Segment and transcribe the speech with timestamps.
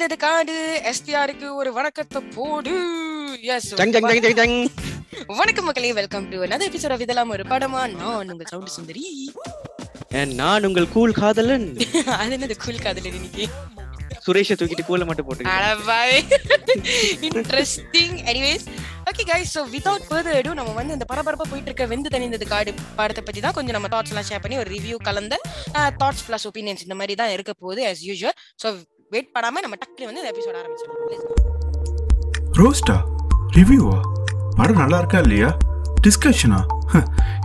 [0.00, 0.56] தனிந்தது காடு
[0.88, 2.74] எஸ்டிஆருக்கு ஒரு வணக்கத்தை போடு.
[3.54, 3.70] எஸ்
[5.38, 7.80] வணக்கம் மக்களே welcome to another episode of இதெல்லாம் ஒரு படமா.
[7.94, 9.02] நான் உங்க சவுண்ட் சுந்தரி.
[10.40, 11.66] நான் உங்கள் கூல் காதலன்.
[12.20, 13.46] அது என்னது கூல் காதல் இன்னைக்கு?
[14.26, 16.14] சுரேஷை தூக்கிட்டு கூல மட்டும் போட்டு அடபாய்
[17.28, 18.66] interesting anyways
[19.10, 22.74] okay guys so without further ado நம்ம வந்து இந்த பரபரப்பா போயிட்டு இருக்க வெந்து தனிந்தது காடு
[23.00, 25.40] படத்தை பத்தி தான் கொஞ்சம் நம்ம தாட்ஸ் எல்லாம் ஷேர் பண்ணி ஒரு ரிவ்யூ கலந்த
[26.02, 28.34] தாட்ஸ் பிளஸ் ஒப்பீனியன்ஸ் இந்த மாதிரி தான் இருக்க போகுது as usual.
[28.62, 28.70] ஸோ
[29.12, 30.98] வெயிட் பண்ணாம நம்ம டக்குனு வந்து இந்த எபிசோட் ஆரம்பிச்சிடலாம்.
[32.58, 32.96] ரோஸ்டா
[33.56, 33.98] ரிவ்யூவா
[34.58, 35.50] படம் நல்லா இருக்கா இல்லையா
[36.04, 36.58] டிஸ்கஷனா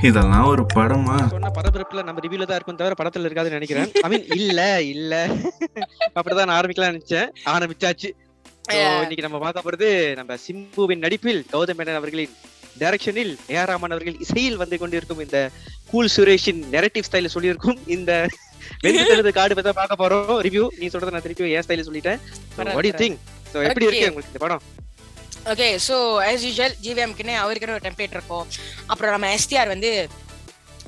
[0.07, 1.15] இதெல்லாம் ஒரு படமா?
[1.33, 3.89] சொன்ன பரபரப்புல நம்ம ரிவ்யூல தான் இருக்கும் தவிர படத்துல இருக்காதுன்னு நினைக்கிறேன்.
[4.05, 4.59] ஐ மீன் இல்ல
[4.93, 5.13] இல்ல.
[6.17, 7.27] அப்படிதான் நான் ஆரம்பிக்கலாம் நினைச்சேன்.
[7.53, 8.09] ஆரம்பிச்சாச்சு.
[9.01, 9.87] இன்னைக்கு நம்ம பார்க்க போறது
[10.19, 12.33] நம்ம சிம்புவின் நடிப்பில் கௌதம் மேனன் அவர்களின்
[12.81, 15.39] டைரக்ஷனில் ஏ ஆர் ராமன் அவர்கள் இசையில் வந்து கொண்டிருக்கும் இந்த
[15.91, 18.11] கூல் சுரேஷின் நெரட்டிவ் ஸ்டைல சொல்லியிருக்கும் இந்த
[18.85, 20.37] வெந்து காடு பத்தி பார்க்க போறோம்.
[20.47, 22.19] ரிவ்யூ நீ சொல்றத நான் திருப்பி ஏன் ஸ்டைல சொல்லிட்டேன்.
[22.77, 23.19] வாட் யூ திங்க்
[23.53, 23.87] சோ எப்படி.
[23.89, 24.63] இருக்கு உங்களுக்கு இந்த படம்?
[25.53, 25.95] ஓகே ஸோ
[26.31, 28.45] ஆஸ் யூஷுவல் ஜிவிஎம்க்குன்னு அவருக்குன்னு ஒரு டெம்ப்ளேட் இருக்கும்.
[28.91, 29.91] அப்புறம் நம்ம எஸ்டிஆர் வந்து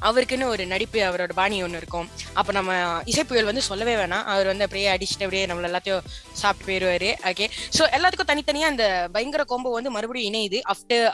[0.08, 2.08] அவருக்குன்னு ஒரு நடிப்பு அவரோட பாணி ஒன்று இருக்கும்.
[2.40, 2.72] அப்போ நம்ம
[3.12, 4.26] இசைப்புயல் வந்து சொல்லவே வேணாம்.
[4.34, 6.08] அவர் வந்து அப்படியே அடிச்சுட்டு அப்படியே நம்மள எல்லாத்தையும்
[6.42, 7.46] சாப்பிட்டு போயிடுவாரு ஓகே
[7.78, 10.60] ஸோ எல்லாத்துக்கும் தனித்தனியாக அந்த பயங்கர கோம்போ வந்து மறுபடியும் இணையுது.
[10.74, 11.06] ஆஃப்டர்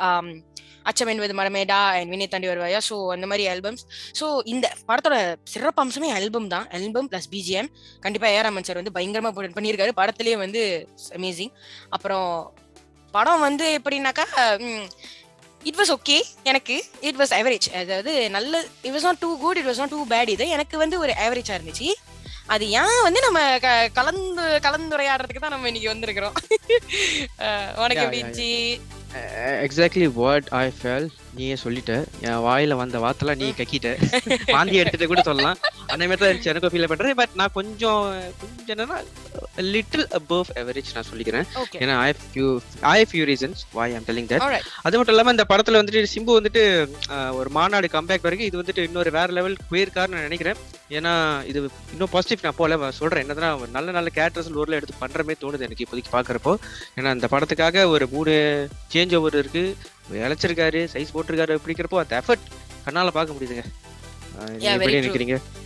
[0.84, 2.80] அச்சம் என்பது மரமேடா அண்ட் வினய் தாண்டி வருவாயா?
[2.90, 3.84] ஸோ அந்த மாதிரி ஆல்பம்ஸ்
[4.20, 6.68] ஸோ இந்த படத்தோட சிறப்பு அம்சமே ஆல்பம் தான்.
[6.72, 9.94] ஆல்பம் ப்ளஸ் பிஜிஎம் கண்டிப்பாக ஏஆர் சார் வந்து பயங்கரமாக பண்ணியிருக்காரு.
[10.02, 10.64] படத்துலேயே வந்து
[11.18, 11.54] அமேசிங்
[11.90, 12.30] அப்புறம்
[13.14, 14.26] படம் வந்து எப்படின்னாக்கா
[15.64, 19.68] இட் வாஸ் ஓகே எனக்கு இட் வாஸ் ஆவரேஜ் அதாவது நல்ல it was not too good it
[19.68, 20.46] was not too bad இது.
[20.50, 21.90] எனக்கு வந்து ஒரு ஆவரேஜா இருந்துச்சு.
[22.46, 26.36] அது ஏன் வந்து நம்ம க- கலந்து கலந்துரையாடுறதுக்கு தான் நம்ம இன்னைக்கு வந்திருக்கிறோம்.
[27.84, 28.50] உனக்கு எப்படி இருந்துச்சு?
[29.62, 32.06] எக்ஸாக்ட்லி வாட் ஐ ஃபெல் நீயே சொல்லிட்ட.
[32.22, 33.90] என் வாயில வந்த வார்த்தைலாம் நீ கக்கிட்ட.
[34.52, 35.58] வாந்தி எடுத்துட்டு கூட சொல்லலாம்.
[35.88, 36.46] அந்த மாதிரி தான் இருந்துச்சு.
[36.46, 37.14] எனக்கும் ஃபீல் பண்றேன்.
[37.14, 39.04] பட் நான் கொஞ்சம் கொஞ்சம் என்னன்னா
[39.56, 41.48] லிட்டில் above average நான் சொல்லிக்கிறேன்.
[41.72, 44.42] ஏன்னா I few I few reasons why I'm that.
[44.42, 46.64] Alright அது மட்டும் இல்லாம இந்த படத்துல வந்துட்டு சிம்பு வந்துட்டு
[47.36, 50.56] ஒரு மாநாடு கம்பேக் வரைக்கும் இது வந்துட்டு இன்னொரு வேற லெவல் போயிருக்காருன்னு நான் நினைக்கிறேன்.
[50.90, 53.26] ஏன்னா இது இன்னும் பாசிட்டிவ் நான் போல சொல்றேன்.
[53.26, 56.56] என்னதுன்னா நல்ல நல்ல கேரக்டர்ஸ் ஊர்ல எடுத்து பண்றமே தோணுது எனக்கு இப்போதைக்கு பாக்குறப்போ.
[57.00, 59.76] ஏன்னா இந்த படத்துக்காக ஒரு மூணு சேஞ்ச் ஓவர் இருக்கு.
[60.20, 62.46] இழைச்சிருக்காரு சைஸ் போட்டிருக்காரு அப்படிங்கிறப்போ அந்த எஃபர்ட்
[62.86, 63.64] கண்ணால பார்க்க முடியுதுங்க.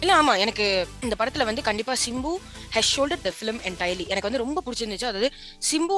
[0.01, 0.65] இல்ல ஆமா எனக்கு
[1.03, 2.31] இந்த படத்துல வந்து கண்டிப்பா Simbu
[2.75, 5.09] has shoulder the film entirely எனக்கு வந்து ரொம்ப பிடிச்சிருந்துச்சு.
[5.11, 5.29] அதாவது
[5.69, 5.97] Simbu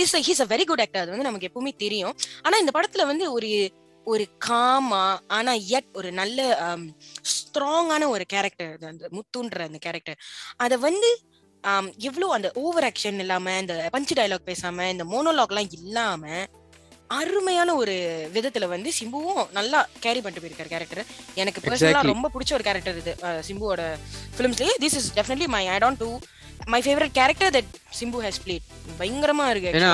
[0.00, 2.14] is he's a very good actor அது வந்து நமக்கு எப்பவுமே தெரியும்.
[2.44, 3.50] ஆனா இந்த படத்துல வந்து ஒரு
[4.06, 5.04] ஒரு காமா
[5.36, 6.38] ஆனா எட் ஒரு நல்ல
[7.32, 10.18] ஸ்ட்ராங்கான ஒரு கேரக்டர் அந்த முத்துன்ற அந்த கேரக்டர்
[10.58, 11.08] அத வந்து
[11.64, 16.22] ஆம், எவ்வளவு அந்த ஓவர் ஆக்ஷன் இல்லாம இந்த பஞ்ச் டயலாக் பேசாம இந்த மோனோலாக்லாம் இல்லாம
[17.10, 17.94] அருமையான ஒரு
[18.34, 21.02] விதத்துல வந்து சிம்புவும் நல்லா கேரி பண்ணிட்டு போயிருக்காரு கேரக்டர்
[21.34, 22.02] எனக்கு பர்சனலா.
[22.02, 23.12] ரொம்ப பிடிச்ச ஒரு கேரக்டர் இது.
[23.48, 23.82] சிம்புவோட
[24.36, 26.08] ஃபிலிம்ஸ்லயே this is definitely my add on to
[26.66, 27.70] my favourite character that
[28.00, 28.66] Simbu has played
[29.00, 29.92] பயங்கரமா இருக்கு ஏன்னா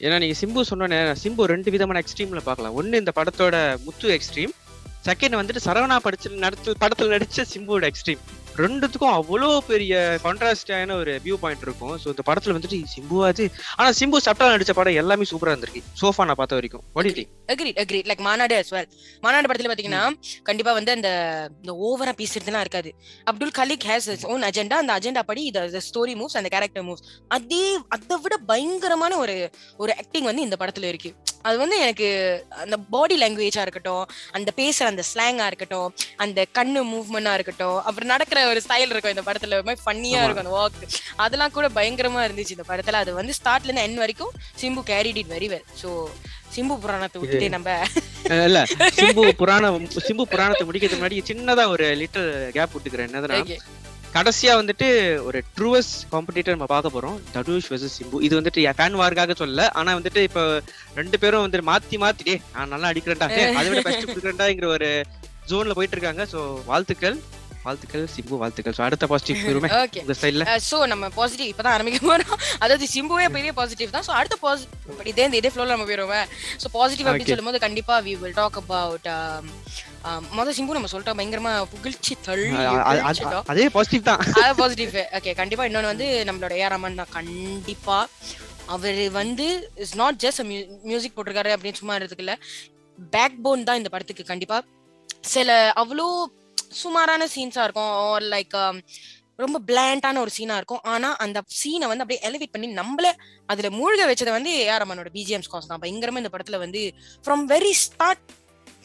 [0.00, 2.76] ஏன்னா நீங்க சிம்பு சொன்னோன்னே சிம்பு ரெண்டு விதமான எக்ஸ்ட்ரீம்ல பார்க்கலாம்.
[2.80, 4.52] ஒண்ணு இந்த படத்தோட முத்து எக்ஸ்ட்ரீம்
[5.06, 8.22] செகண்ட் வந்துட்டு சரவணா படிச்சு நடத்து படத்துல நடிச்ச சிம்புவோட எக்ஸ்ட்ரீம்
[8.60, 9.92] ரெண்டுத்துக்கும் அவ்வளோ பெரிய
[10.24, 11.94] கான்ட்ராஸ்டான ஒரு வியூ பாயிண்ட் இருக்கும்.
[12.02, 13.46] ஸோ இந்த படத்துல வந்துட்டு சிம்புவாச்சு.
[13.78, 15.82] ஆனா சிம்பு சப்டா நடிச்ச படம் எல்லாமே சூப்பரா இருந்திருக்கு.
[16.00, 16.84] சோஃபா நான் பார்த்த வரைக்கும்.
[16.96, 18.90] What agree agreed like Maanaadu as well
[19.24, 20.04] Maanaadu படத்துல பாத்தீங்கன்னா
[20.48, 21.10] கண்டிப்பா வந்து அந்த
[21.62, 22.92] இந்த ஓவரா பேசுறதுலாம் இருக்காது.
[23.32, 27.04] Abdul Khaliq has own agenda அந்த அஜெண்டா படி இந்த ஸ்டோரி மூவ்ஸ் அந்த கேரக்டர் மூவ்ஸ்
[27.38, 27.64] அதே
[27.96, 29.36] அதை விட பயங்கரமான ஒரு
[29.76, 31.12] ஒரு ஆக்டிங் வந்து இந்த படத்துல இருக்கு.
[31.48, 32.08] அது வந்து எனக்கு
[32.64, 34.04] அந்த பாடி லாங்குவேஜா இருக்கட்டும்
[34.36, 35.88] அந்த பேசுற அந்த ஸ்லாங்கா இருக்கட்டும்
[36.24, 39.58] அந்த கண்ணு மூவ்மெண்டா இருக்கட்டும் அப்புறம் நடக்கிற ஒரு ஸ்டைல் இருக்கும் இந்த படத்துல.
[39.68, 40.20] மாதிரி ஃபன்னியா.
[40.26, 40.78] இருக்கும் அந்த வாக்
[41.24, 43.02] அதெல்லாம் கூட பயங்கரமா இருந்துச்சு இந்த படத்துல.
[43.04, 44.32] அது வந்து ஸ்டார்ட்ல இருந்து என் வரைக்கும்
[44.62, 45.90] Simbu carried it very well so
[46.56, 47.76] Simbu புராணத்தை விட்டுட்டு நம்ம
[48.48, 48.58] இல்ல
[48.98, 53.08] சிம்பு புராணம் சிம்பு புராணத்தை முடிக்கிறதுக்கு முன்னாடி சின்னதா ஒரு லிட்டில் கேப் விட்டுக்கிறேன்.
[53.10, 53.40] என்னதுன்னா.
[54.16, 54.86] கடைசியா வந்துட்டு
[55.28, 57.18] ஒரு ட்ரூவஸ் காம்படிட்டர் நம்ம பார்க்க போறோம்.
[57.34, 58.18] தனுஷ் வெர்சஸ் சிம்பு.
[58.26, 59.64] இது வந்துட்டு ஃபேன் வார்க்காக சொல்லல.
[59.80, 60.40] ஆனா வந்துட்டு இப்ப
[60.98, 63.28] ரெண்டு பேரும் வந்து மாத்தி மாத்தி டே நான் நல்லா அடிக்கிறேன்டா.
[63.60, 64.90] அதை விட பெஸ்ட் கொடுக்குறேன்டாங்கிற ஒரு
[65.50, 66.24] ஜோன்ல போயிட்டு இருக்காங்க.
[66.34, 67.16] சோ வாழ்த்துக்கள்.
[67.64, 68.74] வாழ்த்துக்கள் சிம்பு வாழ்த்துக்கள்.
[68.76, 72.40] ஸோ அடுத்த பாசிட்டிவ் பெருமை ஓகே உங்க ஸ்டைல்ல சோ நம்ம பாசிட்டிவ் இப்பதான் ஆரம்பிக்க போறோம்.
[72.64, 74.06] அதாவது சிம்புவே பெரிய பாசிட்டிவ் தான்.
[74.08, 76.26] சோ அடுத்த பாசிட்டிவ் இதே இந்த இதே ஃப்ளோல நம்ம போயிருவோம்.
[76.62, 77.32] சோ பாசிட்டிவ் அப்படின்னு.
[77.32, 79.08] சொல்லும்போது கண்டிப்பா வி வில் டாக் அபவுட்
[80.36, 81.18] மொதல் சிம்பு நம்ம சொல்லிட்டோம்.
[81.20, 82.50] பயங்கரமா புகழ்ச்சி தள்ளி.
[83.52, 84.22] அதே பாசிட்டிவ் தான்.
[84.44, 85.66] அது பாசிட்டிவ் ஓகே கண்டிப்பா.
[85.70, 87.12] இன்னொன்னு வந்து நம்மளோட ஏஆர் ரமன் தான்.
[87.18, 87.98] கண்டிப்பா.
[88.74, 89.46] அவர் வந்து
[89.84, 90.42] இஸ் நாட் ஜஸ்ட்
[90.90, 92.38] மியூசிக் போட்டிருக்காரு அப்படின்னு சும்மா இருக்கிறதுக்கு
[93.16, 94.58] பேக் போன் தான் இந்த படத்துக்கு கண்டிப்பா.
[95.34, 95.50] சில
[95.80, 96.06] அவ்வளோ
[96.80, 97.92] சுமாரான சீன்ஸா இருக்கும்.
[98.10, 98.78] ஆர் லைக் um,
[99.42, 100.82] ரொம்ப பிளாண்டான ஒரு சீனா இருக்கும்.
[100.94, 103.06] ஆனா அந்த சீனை வந்து அப்படியே எலிவேட் பண்ணி நம்மள
[103.52, 105.82] அதுல மூழ்க வச்சதை வந்து ஏஆர் ரமனோட பிஜிஎம் ஸ்காஸ் தான்.
[105.84, 106.80] பயங்கரமா இந்த படத்துல வந்து
[107.24, 108.24] from very start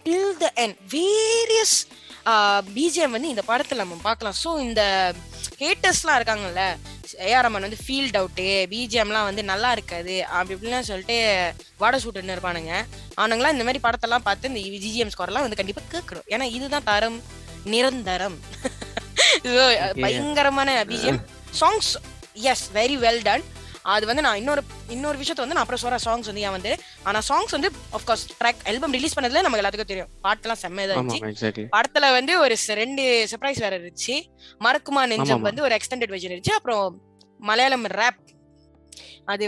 [0.06, 1.78] till the end various
[2.78, 4.38] BGM வந்து இந்த படத்துல நம்ம பார்க்கலாம்.
[4.44, 4.81] ஸோ இந்த
[5.63, 6.63] ஹேட்டர்ஸ்லாம் இருக்காங்கல்ல
[7.28, 11.18] ஏஆர் ரமன் வந்து ஃபீல்ட் அவுட்டு பிஜிஎம்லாம் வந்து நல்லா இருக்காது அப்படி இப்படிலாம் சொல்லிட்டு
[11.81, 12.74] வாட சூட்டுன்னு இருப்பானுங்க.
[13.19, 16.28] அவனுங்களாம் இந்த மாதிரி படத்தெல்லாம் பார்த்து இந்த பிஜிஎம் ஸ்கோர்லாம் வந்து கண்டிப்பாக கேட்கணும்.
[16.36, 17.19] ஏன்னா இதுதான் தரம்.
[17.74, 18.38] நிரந்தரம்.
[20.04, 21.22] பயங்கரமான BGM
[21.60, 21.92] songs
[22.50, 23.46] yes very well done
[23.94, 26.72] அது வந்து நான் இன்னொரு இன்னொரு விஷயத்த வந்து நான் அப்புறம் சொல்ற சாங்ஸ் வந்து ஏன் வந்து
[27.04, 30.12] ஆனா சாங்ஸ் வந்து ஆஃப்கோர்ஸ் ட்ராக் ஆல்பம் ரிலீஸ் பண்ணதுல நமக்கு எல்லாத்துக்கும் தெரியும்.
[30.24, 31.64] பாட்டெல்லாம் செம்மையா இருந்துச்சு.
[31.75, 34.16] படத்துல வந்து ஒரு ரெண்டு சர்ப்ரைஸ் வேற இருந்துச்சு.
[34.66, 35.46] மறக்குமா நெஞ்சம்.
[35.50, 36.56] வந்து ஒரு எக்ஸ்டெண்டட் வெர்ஷன் இருந்துச்சு.
[36.60, 36.98] அப்புறம்
[37.50, 38.22] மலையாளம் ரேப்
[39.34, 39.46] அது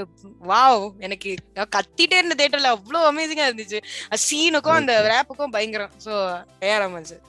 [0.48, 1.30] வாவ் எனக்கு
[1.76, 3.80] கத்திட்டே இருந்த தேட்டர்ல அவ்வளவு அமேசிங்கா இருந்துச்சு.
[4.26, 5.94] சீனுக்கும் அந்த ரேப்புக்கும் பயங்கரம்.
[6.06, 6.14] சோ
[6.70, 7.26] ஏஆர்எம் சார்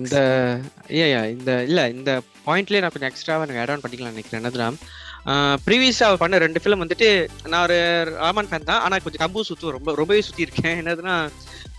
[0.00, 0.18] இந்த
[1.34, 2.10] இந்த இல்ல இந்த
[2.46, 4.40] பாயிண்ட்லயே நான் கொஞ்சம் எக்ஸ்ட்ராவா எனக்கு ஆட் ஆன் பண்ணிக்கலாம் நினைக்கிறேன்.
[4.40, 4.68] என்னதுன்னா
[5.66, 7.08] ப்ரீவியஸா பண்ண ரெண்டு ஃபிலிம் வந்துட்டு
[7.52, 7.78] நான் ஒரு
[8.22, 10.76] ராமன் ஃபேன் தான் ஆனா கொஞ்சம் கம்பு சுத்து ரொம்ப ரொம்பவே சுத்தி இருக்கேன்.
[10.82, 11.16] என்னதுன்னா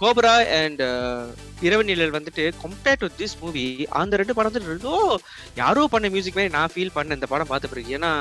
[0.02, 0.84] கோப்ரா அண்ட்
[1.68, 3.66] இரவு நிழல் வந்துட்டு கம்பேர்ட் டு திஸ் மூவி
[4.02, 4.98] அந்த ரெண்டு படம் வந்து ஏதோ
[5.62, 7.96] யாரோ பண்ண மியூசிக் மாதிரி நான் ஃபீல் பண்ண இந்த படம் பார்த்த பிறகு.
[7.98, 8.12] ஏன்னா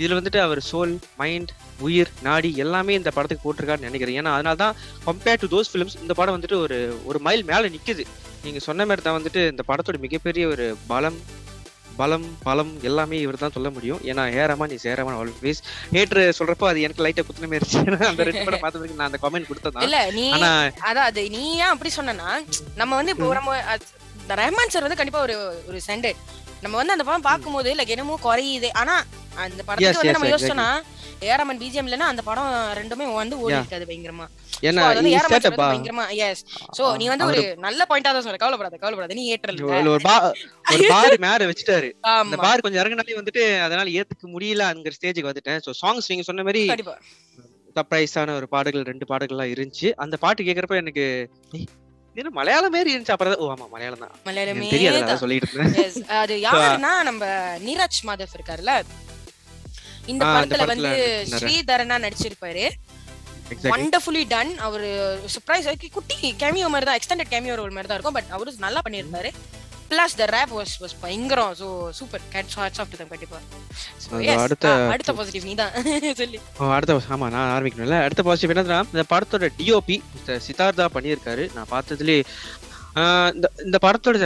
[0.00, 1.52] இதுல வந்துட்டு அவர் சோல் மைண்ட்
[1.86, 4.18] உயிர் நாடி எல்லாமே இந்த படத்துக்கு போட்டிருக்காருன்னு நினைக்கிறேன்.
[4.20, 4.76] ஏன்னா அதனால தான்
[5.08, 6.78] கம்பேர்ட் டு தோஸ் ஃபிலிம்ஸ் இந்த படம் வந்துட்டு ஒரு
[7.10, 8.04] ஒரு மைல் மேல நிக்குது.
[8.44, 11.18] நீங்க சொன்ன மாதிரி தான் வந்துட்டு இந்த படத்தோட மிகப்பெரிய ஒரு பலம்
[11.96, 14.00] பலம் பலம் எல்லாமே இவர் தான் சொல்ல முடியும்.
[14.08, 15.60] ஏன்னா ஏரமான் இஸ் ஏரமான் ஆல்வேஸ்
[15.94, 17.48] ஹேட்ரு சொல்றப்போ அது எனக்கு லைட்டா குத்துன
[17.80, 20.26] ஏன்னா அந்த ரெண்டு படம் பார்த்த பிறகு நான் அந்த கமெண்ட் கொடுத்ததான் இல்ல நீ
[20.84, 22.28] அதான் அது நீ ஏன் அப்படி சொன்னா
[22.76, 23.56] நம்ம வந்து இப்போ நம்ம
[24.38, 25.36] ரஹ்மான் சார் வந்து கண்டிப்பா ஒரு
[25.68, 26.20] ஒரு சென்டட்
[26.64, 28.68] நம்ம வந்து அந்த படம் பார்க்கும்போது லைக் என்னமோ குறையுது.
[28.80, 28.94] ஆனா
[29.46, 30.30] அந்த படத்துக்கு வந்து நம்ம.
[30.34, 30.68] யோசிச்சோம்னா
[31.28, 33.62] ஏராமன் பிஜிஎம் இல்லைன்னா அந்த படம் ரெண்டுமே வந்து ஓடி Yeah.
[33.62, 34.26] இருக்காது பயங்கரமா.
[34.68, 34.82] ஏன்னா
[35.60, 36.42] பயங்கரமா எஸ்
[36.78, 38.38] சோ நீ வந்து ஒரு நல்ல பாயிண்டா தான் சொல்ற.
[38.42, 39.16] கவலைப்படாத கவலைப்படாத.
[39.20, 39.60] நீ ஏற்றல்
[39.94, 40.04] ஒரு
[40.92, 41.88] பார் மேல வச்சுட்டாரு.
[42.22, 45.60] அந்த பார் கொஞ்சம் இறங்கினாலே வந்துட்டு அதனால ஏத்துக்க முடியலங்கிற ஸ்டேஜுக்கு வந்துட்டேன்.
[45.66, 46.62] சோ சாங்ஸ் நீங்க சொன்ன மாதிரி
[47.76, 49.88] சர்ப்ரைஸான ஒரு பாடல்கள் ரெண்டு பாடல்கள்லாம் இருந்துச்சு.
[50.04, 51.04] அந்த பாட்டு கேக்குறப்ப எனக்கு
[52.20, 53.14] என்ன மலையாளம் மாதிரி இருந்துச்சு.
[53.14, 54.14] அப்புறம் ஓ ஆமா மலையாளம் தான்.
[54.28, 56.06] மலையாளமே தெரியாது சொல்லிட்டு இருந்தேன்.
[56.22, 57.24] அது யாருன்னா நம்ம
[57.66, 58.74] நீரஜ் மாதவ் இருக்காருல்ல?
[60.12, 60.92] இந்த படத்துல வந்து.
[61.40, 62.64] ஸ்ரீதரனா நடிச்சிருப்பாரு.
[63.72, 64.88] வண்டர்ஃபுல்லி டன் அவரு
[65.34, 69.30] சர்ப்ரைஸ் குட்டி கேமியோ மாதிரி தான் எக்ஸ்டெண்டட் கேமியோ ரோல் மாதிரி தான் இருக்கும் பட் அவரு நல்லா பண்ணியிருந்தாரு
[69.90, 71.52] plus the rap was was பயங்கரம்.
[71.60, 73.38] So super cats hats off to கண்டிப்பா.
[74.10, 75.72] Yes, அடுத்த- அடுத்த பாசிட்டிவ் நீ தான்.
[76.20, 76.38] சொல்லி.
[76.58, 78.02] அடுத்த ஆமா நான் ஆரம்பிக்கணும்ல.
[78.02, 79.96] அடுத்த பாசிட்டிவ் என்னதுன்னா இந்த படத்தோட டிஓபி
[80.26, 81.44] சித்தார்த்தா பண்ணியிருக்காரு.
[81.54, 82.18] நான் பார்த்ததுலே
[82.94, 84.16] ஆஹ் இந்த இந்த படத்தோட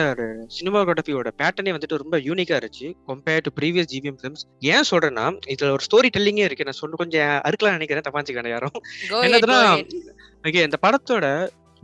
[0.60, 2.86] சினிமாகிராஃபியோட பேட்டர்னே வந்துட்டு ரொம்ப யூனிக்கா இருந்துச்சு.
[3.08, 6.64] Compared to previous GVM films ஏன் சொல்றேன்னா இதுல ஒரு ஸ்டோரி டெல்லிங்கே இருக்கு.
[6.64, 8.02] நான் சொன்ன கொஞ்சம் அறுக்கலாம் நினைக்கிறேன்.
[8.08, 8.76] தப்பாச்சுக்கான யாரும்.
[9.10, 9.60] என்னதுன்னா.
[10.42, 11.26] ஓகே இந்த படத்தோட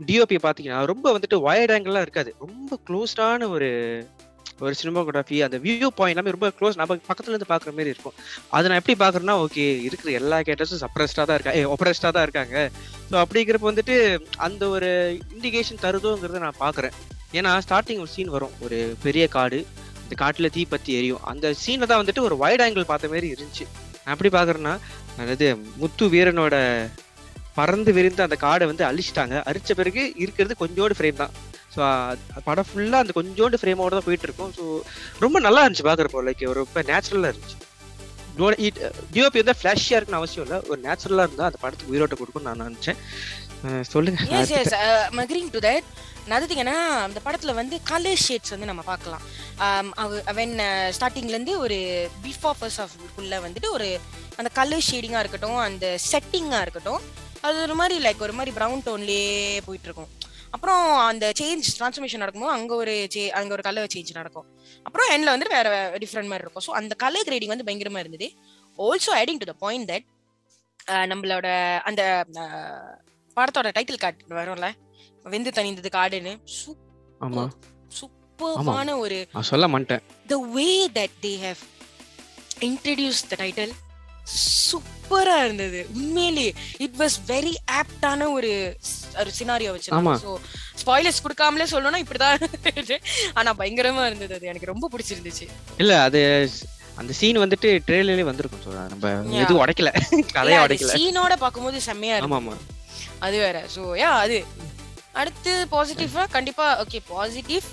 [0.07, 2.31] டிஓபி பார்த்தீங்கன்னா ரொம்ப வந்துட்டு வயர்ட் ஆங்கிள்லாம் இருக்காது.
[2.45, 3.69] ரொம்ப க்ளோஸ்டான ஒரு
[4.65, 8.15] ஒரு சினிமாகிராஃபி அந்த வியூ பாயிண்ட் எல்லாமே ரொம்ப க்ளோஸ் நம்ம பக்கத்துல இருந்து பாக்குற மாதிரி இருக்கும்.
[8.55, 12.55] அதை நான் எப்படி பாக்குறேன்னா ஓகே இருக்கிற எல்லா கேரக்டர்ஸும் சப்ரஸ்டா தான் இருக்கா ஒப்ரஸ்டா தான் இருக்காங்க.
[13.11, 13.95] ஸோ அப்படிங்கிறப்ப வந்துட்டு
[14.47, 14.89] அந்த ஒரு
[15.35, 16.95] இண்டிகேஷன் தருதோங்கிறத நான் பாக்குறேன்.
[17.39, 18.55] ஏன்னா ஸ்டார்டிங் ஒரு சீன் வரும்.
[18.65, 19.59] ஒரு பெரிய காடு
[20.03, 21.23] இந்த காட்டுல தீ பத்தி எரியும்.
[21.31, 23.67] அந்த சீன்ல தான் வந்துட்டு ஒரு வைட் ஆங்கிள் பார்த்த மாதிரி இருந்துச்சு.
[24.03, 24.75] நான் எப்படி பாக்குறேன்னா
[25.21, 25.47] அதாவது
[25.81, 26.55] முத்து வீரனோட
[27.59, 29.37] பறந்து விரிந்து அந்த காடை வந்து அழிச்சிட்டாங்க.
[29.51, 31.33] அழிச்ச பிறகு இருக்கிறது கொஞ்சோண்டு ஃப்ரேம் தான்.
[31.73, 31.79] ஸோ
[32.49, 34.63] படம் ஃபுல்லாக அந்த கொஞ்சோண்டு ஃப்ரேமோட தான் போயிட்டு இருக்கும் ஸோ
[35.23, 37.57] ரொம்ப நல்லா இருந்துச்சு பார்க்குறப்போ லைக் ஒரு ரொம்ப நேச்சுரலாக இருந்துச்சு.
[39.13, 40.57] டிஓபி வந்து ஃப்ளாஷியாக இருக்குன்னு அவசியம் இல்லை.
[40.71, 42.99] ஒரு நேச்சுரலாக இருந்தால் அந்த படத்துக்கு உயிரோட்டம் கொடுக்கும்னு நான் நினச்சேன்.
[43.93, 44.19] சொல்லுங்க
[45.23, 45.87] அக்ரிங் டு தட்
[46.31, 46.77] நதத்திங்கன்னா
[47.07, 49.23] அந்த படத்துல வந்து கலர் ஷேட்ஸ் வந்து நம்ம பார்க்கலாம்.
[50.31, 50.53] அவன்
[50.97, 51.77] ஸ்டார்டிங்ல இருந்து ஒரு
[52.25, 52.95] பிஃபோர் ஃபர்ஸ்ட் ஆஃப்
[53.47, 53.87] வந்துட்டு ஒரு
[54.39, 57.01] அந்த கலர் ஷேடிங்கா இருக்கட்டும் அந்த செட்டிங்கா இருக்கட்டும்
[57.47, 59.27] அது ஒரு மாதிரி லைக் ஒரு மாதிரி ப்ரௌன் டோன்லயே
[59.67, 60.09] போயிட்டு இருக்கும்
[60.55, 62.93] அப்புறம் அந்த சேஞ்ச் ட்ரான்ஸ்ஃபர்மேஷன் நடக்கும்போது அங்க ஒரு
[63.39, 64.47] அங்க ஒரு கலர் சேஞ்ச் நடக்கும்.
[64.87, 65.67] அப்புறம் எண்ட்ல வந்து வேற
[66.03, 66.65] டிஃப்ரெண்ட் மாதிரி இருக்கும்.
[66.67, 68.27] ஸோ அந்த கலர் கிரேடிங் வந்து பயங்கரமா இருந்தது.
[68.79, 70.07] Also adding to the point that
[71.11, 71.47] நம்மளோட
[71.89, 72.01] அந்த
[73.37, 74.69] படத்தோட டைட்டில் கார்டு வரும்ல?
[75.25, 76.33] வெந்து தணிந்தது காடுன்னு.
[77.25, 77.43] ஆமா.
[77.99, 79.17] சூப்பர்வான ஒரு
[79.51, 80.01] சொல்ல மாட்டேன்.
[80.31, 80.67] The way
[80.97, 81.61] that they have
[82.69, 83.73] introduce the title
[84.69, 85.79] சூப்பரா இருந்தது.
[85.95, 86.51] உண்மையிலேயே
[86.85, 88.51] இட் வாஸ் வெரி ஆப்டான ஒரு
[89.21, 89.75] ஒரு சினாரியோ ஆமா.
[89.77, 90.33] வச்சிருக்காங்க ஸோ
[90.81, 92.39] ஸ்பாய்லர்ஸ் கொடுக்காமலே சொல்லணும்னா இப்படிதான்.
[93.33, 94.51] ஆனா பயங்கரமா இருந்தது அது.
[94.51, 95.47] எனக்கு ரொம்ப பிடிச்சிருந்துச்சு.
[95.77, 96.21] இல்ல அது
[97.01, 98.63] அந்த சீன் வந்துட்டு ட்ரெயிலர்லயே வந்திருக்கும்.
[98.63, 99.11] சொல்றேன் நம்ம.
[99.43, 99.91] எதுவும் உடைக்கல.
[100.37, 100.95] கதையை உடைக்கல.
[100.97, 102.55] சீனோட பார்க்கும்போது செம்மையா இருக்கும் ஆமா
[103.27, 103.57] அது வேற.
[103.75, 104.39] ஸோ யா அது.
[105.19, 107.65] அடுத்து பாசிட்டிவா கண்டிப்பா ஓகே பாசிட்டிவ்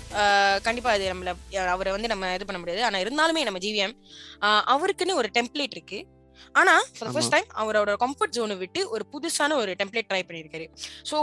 [0.61, 1.31] கண்டிப்பா அது நம்மள
[1.73, 2.81] அவரை வந்து நம்ம இது பண்ண முடியாது.
[2.83, 3.93] ஆனா இருந்தாலுமே நம்ம ஜிவிஎம்
[4.73, 5.99] அவருக்குன்னு ஒரு டெம்ப்ளேட் இருக்கு.
[6.59, 7.11] ஆனா ஃபார்.
[7.13, 10.67] ஃபர்ஸ்ட் டைம் அவரோட கம்ஃபர்ட் ஜோனை விட்டு ஒரு புதுசான ஒரு டெம்ப்ளேட் ட்ரை பண்ணியிருக்காரு.
[11.11, 11.17] ஸோ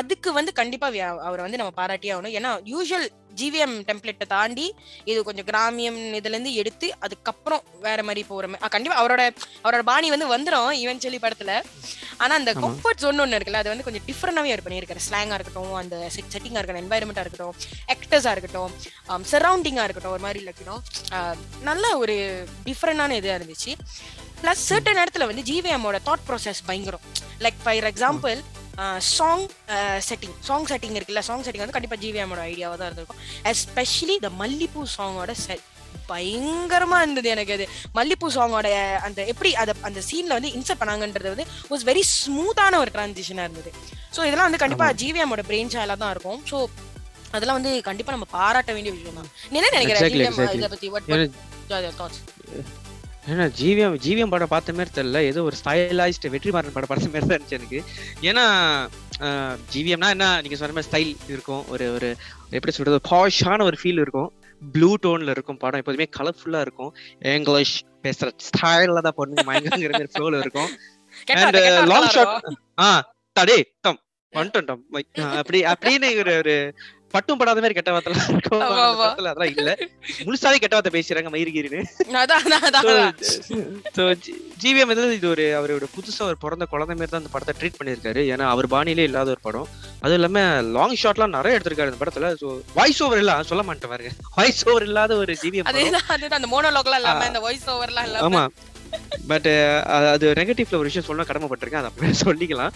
[0.00, 0.88] அதுக்கு வந்து கண்டிப்பா
[1.28, 2.34] அவரை வந்து நம்ம பாராட்டியே ஆகணும்.
[2.38, 3.08] ஏன்னா யூஷுவல்
[3.40, 4.66] ஜிவிஎம் டெம்ப்ளேட்டை தாண்டி
[5.04, 9.22] இது கொஞ்சம் கிராமியம் இதுல இருந்து எடுத்து அதுக்கப்புறம் வேற மாதிரி போற மாதிரி அஹ் கண்டிப்பா அவரோட
[9.64, 11.52] அவரோட பாணி வந்து வந்துடும் ஈவென்ச்சுவலி படத்துல.
[12.22, 12.52] ஆனா அந்த.
[12.62, 15.02] கம்ஃபர்ட் ஜோன் ஒன்று இருக்குல்ல அது வந்து கொஞ்சம் டிஃப்ரெண்டாவே அவர் பண்ணியிருக்காரு.
[15.06, 17.54] ஸ்லாங்கா இருக்கட்டும் அந்த செட்டிங்கா இருக்கட்டும் என்வாயர்மெண்டா இருக்கட்டும்
[17.94, 18.72] ஆக்டர்ஸா இருக்கட்டும்
[19.32, 20.82] சரௌண்டிங்கா இருக்கட்டும் ஒரு மாதிரி இருக்கட்டும்
[21.62, 22.16] நல்ல ஒரு
[22.66, 23.74] டிஃப்ரெண்டான இதா இருந்துச்சு.
[24.42, 27.04] பிளஸ் சர்டன் இடத்துல வந்து ஜிவிஎம்மோட தாட் ப்ராசஸ் பயங்கரம்.
[27.44, 28.38] Like for example
[29.16, 29.44] song
[30.08, 33.20] setting song setting இருக்குல்ல சாங் செட்டிங் வந்து கண்டிப்பா ஜிவிஎம்மோட ஐடியாவா தான் இருந்திருக்கும்.
[33.52, 35.64] எஸ்பெஷலி த மல்லிப்பூ சாங்கோட செட்
[36.10, 37.66] பயங்கரமா இருந்தது எனக்கு அது.
[37.98, 38.68] மல்லிப்பூ சாங்கோட
[39.06, 43.72] அந்த எப்படி அத அந்த சீன்ல வந்து இன்சர்ட் பண்ணாங்கன்றது வந்து வாஸ் வெரி ஸ்மூத்தான ஒரு டிரான்சிஷனா இருந்தது.
[44.16, 46.40] ஸோ இதெல்லாம் வந்து கண்டிப்பா ஜிவிஎம்மோட பிரெயின் சாயலா தான் இருக்கும்.
[46.50, 46.58] ஸோ
[47.36, 49.30] அதெல்லாம் வந்து கண்டிப்பா நம்ம பாராட்ட வேண்டிய விஷயம் தான்.
[49.56, 49.96] என்ன நினைக்கிற?
[49.98, 50.60] Exactly, GVM exactly.
[50.60, 51.06] இதை பத்தி what
[53.28, 55.20] ஏன்னா ஜிவிஎம் ஜிவிஎம் படம் பார்த்த மாதிரி தெரியல.
[55.20, 57.84] ஏதோ ஒரு ஸ்டைலைஸ்டு வெற்றிமாறன் படம் பார்த்த மாதிரி தான் இருந்துச்சு எனக்கு.
[58.20, 58.88] ஏன்னா
[59.72, 60.40] ஜிவிஎம்னா என்ன?
[60.40, 61.68] நீங்க சொன்ன மாதிரி ஸ்டைல் இருக்கும்.
[61.68, 62.16] ஒரு ஒரு
[62.50, 63.00] எப்படி சொல்றது?
[63.10, 64.32] பாஷான ஒரு ஃபீல் இருக்கும்.
[64.72, 65.82] ப்ளூ டோன்ல இருக்கும் படம்.
[65.86, 66.94] எப்போதுமே கலர்ஃபுல்லா இருக்கும்.
[67.20, 70.68] இங்கிலீஷ் பேசுற ஸ்டைல்ல தான் பொண்ணு மயங்கிற மாதிரி ஃப்ளோல இருக்கும்.
[71.24, 72.40] And, uh, long shot.
[72.80, 73.62] ஆ தடே
[74.34, 76.74] வந்துட்டோம் டம் மை, ஆ, அப்படி அப்படின்னு ஒரு ஒரு
[77.14, 78.62] பட்டும் படாத மாதிரி கெட்ட வார்த்தைலாம் இருக்கும்.
[78.66, 79.70] அந்த அதெல்லாம் இல்ல.
[80.26, 81.80] முழுசாவே கெட்ட வார்த்தை பேசுறாங்க மயிருகிரின்னு.
[84.62, 88.22] ஜிவிஎம் இது ஒரு அவரோட புதுசா ஒரு பிறந்த குழந்தை மாதிரி தான் அந்த படத்தை ட்ரீட் பண்ணியிருக்காரு.
[88.34, 89.68] ஏன்னா அவர் பாணியிலே இல்லாத ஒரு படம்.
[90.02, 90.44] அதுவும் இல்லாம
[90.76, 92.30] லாங் ஷாட்லாம் நிறைய எடுத்திருக்காரு இந்த படத்துல.
[92.78, 94.12] வாய்ஸ் ஓவர் எல்லாம் சொல்ல மாட்டேன் பாருங்க.
[94.38, 95.68] வாய்ஸ் ஓவர் இல்லாத ஒரு ஜிவிஎம்
[96.38, 98.24] அந்த மோனோலாக்லாம் இல்லாம இந்த வாய்ஸ் ஓவர்லாம் இல்லாம.
[98.28, 98.42] ஆமா.
[99.30, 99.48] பட்
[100.14, 101.82] அது நெகட்டிவ்ல ஒரு விஷயம் சொல்ல கடமைப்பட்டிருக்கேன்.
[101.82, 102.74] அதை அப்படியே சொல்லிக்கலாம்.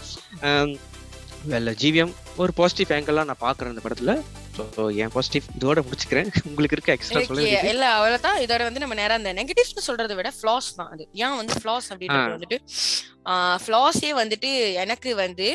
[1.45, 4.13] வெல்ல ஜிவிஎம் ஒரு பாசிட்டிவ் ஆங்கிள்லாம் நான் பாக்குறேன் இந்த படத்துல.
[4.57, 6.29] ஸோ என் பாசிட்டிவ் இதோட முடிச்சுக்கிறேன்.
[6.45, 8.39] உங்களுக்கு இருக்க எக்ஸ்ட்ரா சொல்ல Okay, வேண்டியது இல்ல அவ்வளவுதான்.
[8.41, 11.05] இதோட வந்து நம்ம நேரா அந்த நெகட்டிவ்ஸ் சொல்றதை விட ஃபிளாஸ் தான் அது.
[11.23, 12.35] ஏன் வந்து ஃபிளாஸ் அப்படின்றது ஆ.
[12.37, 12.59] வந்துட்டு
[13.65, 15.49] ஃபிளாஸே வந்துட்டு எனக்கு வந்து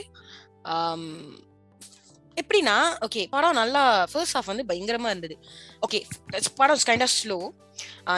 [2.37, 5.35] எப்படின்னா ஓகே படம் நல்லா ஃபர்ஸ்ட் ஹாஃப் வந்து பயங்கரமா இருந்தது.
[5.81, 5.99] ஓகே
[6.57, 7.37] படம் கைண்ட் ஆஃப் ஸ்லோ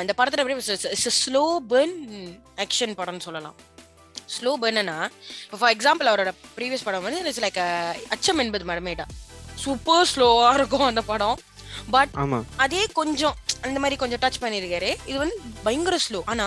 [0.02, 0.78] இந்த படத்துல எப்படி
[1.18, 1.98] ஸ்லோ பர்ன்
[2.58, 3.58] ஆக்ஷன் படம்னு சொல்லலாம்.
[4.30, 4.96] ஸ்லோ பர்னா
[5.44, 7.60] இப்போ ஃபார் எக்ஸாம்பிள் அவரோட ப்ரீவியஸ் படம் வந்து இட்ஸ் லைக்
[8.10, 9.06] அச்சம் என்பது மரமேடா
[9.56, 11.38] சூப்பர் ஸ்லோவா இருக்கும் அந்த படம்.
[11.92, 12.12] பட்
[12.58, 16.46] அதே கொஞ்சம் அந்த மாதிரி கொஞ்சம் டச் பண்ணிருக்காரு இது வந்து பயங்கர ஸ்லோ ஆனா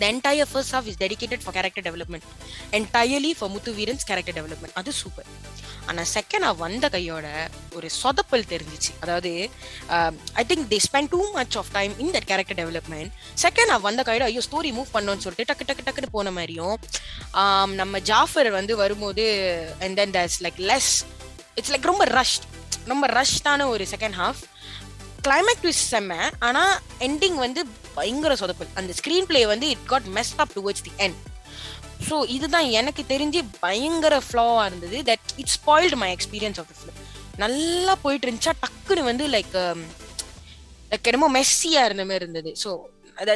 [0.00, 2.24] the entire first half is dedicated for character development.
[2.72, 5.28] Entirely for Muthu Veeran's character development அது சூப்பர்
[5.88, 7.26] ஆனால் செகண்ட் ஆஃப் வந்த கையோட
[7.76, 8.92] ஒரு சொதப்பல் தெரிஞ்சிச்சு.
[9.02, 9.32] அதாவது
[10.40, 13.12] I think they spend too much of time in that character development
[13.44, 16.74] second half வந்த கையோட ஐயோ ஸ்டோரி மூவ் பண்ணோன்னு சொல்லிட்டு டக்கு டக்கு டக்குன்னு போன மாதிரியும்
[17.42, 19.26] um, நம்ம ஜாஃபர் வந்து வரும்போது
[19.84, 20.92] and then that's like less
[21.58, 22.46] it's like ரொம்ப ரஷ்ட்
[22.92, 24.42] ரொம்ப ரஷ்டான ஒரு செகண்ட் ஹாஃப்
[25.26, 26.14] கிளைமேக் ட்விஸ்ட் செம்ம
[26.48, 26.62] ஆனா
[27.06, 27.60] எண்டிங் வந்து
[27.98, 28.70] பயங்கர சொதப்பல்.
[28.80, 31.20] அந்த ஸ்கிரீன் பிளே வந்து it got messed up towards the end
[32.08, 34.98] so இதுதான் எனக்கு தெரிஞ்சு பயங்கர ஃப்ளாவா இருந்தது.
[35.10, 36.98] That it spoiled my experience of the film
[37.44, 39.54] நல்லா போயிட்டு இருந்துச்சா டக்குன்னு வந்து லைக்
[40.90, 42.52] லைக் என்னமோ மெஸ்ஸியா இருந்த மாதிரி இருந்தது.
[42.64, 42.70] So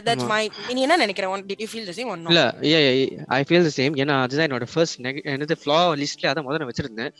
[0.07, 0.29] that's.
[0.33, 0.43] மை
[0.77, 2.45] நீ என்ன நினைக்கிறேன் did you feel the same one இல்ல
[3.37, 4.99] ஐ ஃபீல் த சேம் ஏன்னா அதுதான் என்னோட ஃபர்ஸ்ட்
[5.35, 7.13] என்னது ஃப்ளா லிஸ்ட்ல அதான் முதல்ல நான் வச்சிருந்தேன்.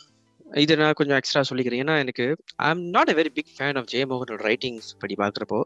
[0.63, 1.81] இது நான் கொஞ்சம் எக்ஸ்ட்ரா சொல்லிக்கிறேன்.
[1.83, 2.25] ஏன்னா எனக்கு
[2.65, 5.59] I am not a very big fan of ஜெயமோகனோட writings படி பார்க்குறப்போ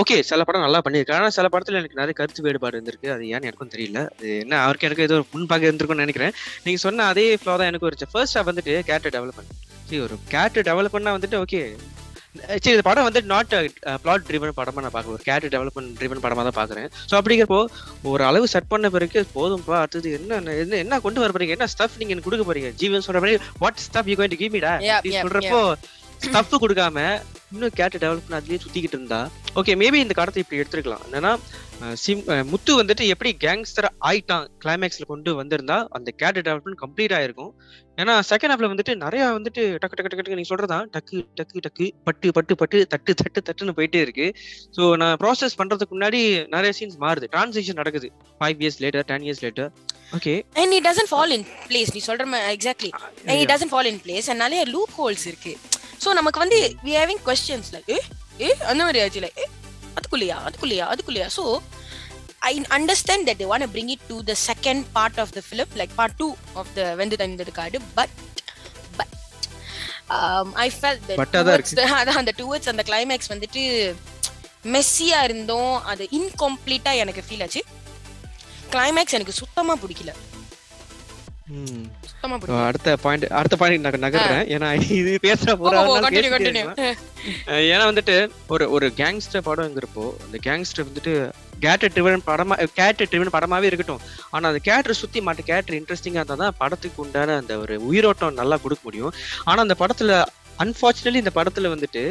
[0.00, 3.10] ஓகே சில படம் நல்லா பண்ணியிருக்கேன் ஆனால் சில படத்தில் எனக்கு நிறைய கருத்து வேறுபாடு இருந்திருக்கு.
[3.14, 4.02] அது ஏன்னு எனக்கும் தெரியல.
[4.14, 6.34] அது என்ன அவருக்கு எனக்கு ஏதோ முன்பாக இருந்திருக்கும்னு நினைக்கிறேன்.
[6.66, 9.54] நீங்கள் சொன்ன அதே ஃப்ளோ தான் எனக்கு ஒரு ஃபர்ஸ்ட் வந்துட்டு கேரக்டர் டெவலப்மெண்ட்
[9.88, 11.62] சரி ஒரு கேரக்டர் டெவலப்மெண்ட்னா வந்துட்டு ஓகே
[12.34, 13.54] சரி இந்த படம் வந்து நாட்
[14.02, 15.16] பிளாட் ட்ரிவன் படமா நான் பார்க்குறேன்.
[15.16, 16.86] ஒரு கேரக்டர் டெவலப்மெண்ட் ட்ரிவன் படமா தான் பார்க்குறேன்.
[17.10, 17.58] ஸோ அப்படிங்கிறப்போ
[18.12, 21.56] ஒரு அளவு செட் பண்ண பிறகு போதும்பா அடுத்தது என்ன என்ன என்ன கொண்டு வர போறீங்க?
[21.58, 22.70] என்ன ஸ்டஃப் நீங்க எனக்கு கொடுக்க போறீங்க?
[22.82, 24.40] ஜீவன் சொல்ற மாதிரி what stuff you going to?
[24.42, 24.74] Give மீடா
[25.24, 25.60] சொல்றப்போ
[26.26, 27.04] ஸ்டஃப் கொடுக்காம
[27.54, 29.18] இன்னும் கேரக்டர் டெவலப்மெண்ட் அதுலயே சுத்திக்கிட்டு இருந்தா.
[29.60, 31.04] ஓகே மேபி இந்த படத்தை இப்படி எடுத்துருக்கலாம்.
[31.08, 31.32] என்னன்னா
[32.02, 37.52] சிம் முத்து வந்துட்டு எப்படி கேங்ஸ்டர் ஆயிட்டான் கிளைமேக்ஸ்ல கொண்டு வந்திருந்தா அந்த கேரக்டர் டெவலப்மெண்ட் கம்ப்ளீட் ஆயிருக்கும்.
[38.00, 42.28] ஏன்னா செகண்ட் ஹாஃப்ல வந்துட்டு நிறைய வந்துட்டு டக்கு டக்கு டக்கு நீங்க சொல்றதா டக்கு டக்கு டக்கு பட்டு
[42.38, 44.26] பட்டு பட்டு தட்டு தட்டு தட்டுன்னு போயிட்டே இருக்கு.
[44.76, 46.20] ஸோ நான் ப்ராசஸ் பண்றதுக்கு முன்னாடி
[46.56, 47.28] நிறைய சீன்ஸ் மாறுது.
[47.34, 48.10] டிரான்சிஷன் நடக்குது.
[48.40, 49.70] Five years later ten years later
[50.18, 52.24] okay and it doesn't fall in place நீ சொல்ற
[52.56, 52.92] exactly
[53.28, 54.28] and it doesn't fall in place.
[54.32, 55.54] and நிறைய லூப் ஹோல்ஸ் இருக்கு.
[56.04, 57.90] ஸோ நமக்கு வந்து வி ஹேவிங் கொஸ்டின்ஸ் லைக்
[58.44, 59.40] ஏ அந்த மாதிரி ஆச்சு லைக்
[59.98, 60.36] அதுக்குள்ளேயா?
[60.48, 60.84] அதுக்குள்ளேயா?
[60.92, 61.28] அதுக்குள்ளேயா?
[61.36, 61.44] So
[62.50, 66.16] I understand that want bring it to the second part of the film like part
[66.20, 66.28] two
[66.60, 68.14] of the Vendhu Thanindhathu Kaadu but
[70.64, 70.96] I fell.
[71.98, 73.62] அதான் அந்த towards அந்த climax வந்துட்டு
[74.74, 77.62] Messiah இருந்தோம் அது இன்கம்ப்ளீட்டா எனக்கு ஃபீல் ஆச்சு.
[78.74, 80.12] கிளைமேக்ஸ் எனக்கு சுத்தமா பிடிக்கல.
[82.68, 84.46] அடுத்த பாயிண்ட் அடுத்த பாயிண்ட் நான் நகர்றேன்.
[84.54, 85.76] ஏன்னா இது பேசுற போற
[87.72, 88.16] ஏன்னா வந்துட்டு
[88.54, 91.14] ஒரு ஒரு கேங்ஸ்டர் படம்ங்கிறப்போ அந்த கேங்ஸ்டர் வந்துட்டு
[91.64, 94.02] கேட்டர் ட்ரிவன் படமா கேட்டர் ட்ரிவன் படமாவே இருக்கட்டும்.
[94.30, 98.58] ஆனா அந்த கேட்டர் சுத்தி மாட்ட கேட்டர் இன்ட்ரெஸ்டிங்கா இருந்தா தான் படத்துக்கு உண்டான அந்த ஒரு உயிரோட்டம் நல்லா
[98.64, 99.14] கொடுக்க முடியும்.
[99.44, 100.20] ஆனா அந்த படத்துல
[100.64, 102.04] அன்பார்ச்சுனேட்லி இந்த படத்துல வந்துட்டு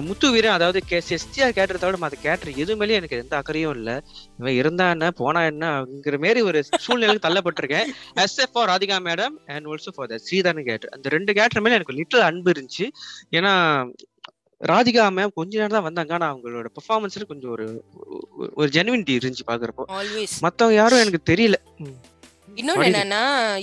[0.00, 4.04] முத்து வீரன் அதாவது எஸ்டிஆர் கேட்டரை தவிர மற்ற கேட்டர் எதுவுமே எனக்கு எந்த அக்கறையும் இல்ல.
[4.38, 7.86] இவன் இருந்தா என்ன போனா என்னங்கிற மாதிரி ஒரு சூழ்நிலைக்கு தள்ளப்பட்டிருக்கேன்.
[8.14, 10.90] SF for Radhika madam and also for the Sridharan character.
[10.90, 12.88] அந்த ரெண்டு கேட்டர் மேல எனக்கு லிட்டில் அன்பு இருந்துச்சு.
[13.30, 13.84] ஏன்னா
[14.68, 16.14] ராதிகா மேம் கொஞ்ச நேரம் தான் வந்தாங்க.
[16.14, 17.84] ஆனா அவங்களோட பெர்ஃபார்மன்ஸ்ல கொஞ்சம் ஒரு
[18.56, 19.84] ஒரு- ஜெனுவினிட்டி இருந்துச்சு பாக்குறப்போ.
[20.40, 21.54] மத்தவங்க யாரும் எனக்கு தெரியல.
[22.48, 22.84] இன்னொன்னு?
[22.88, 23.20] என்னன்னா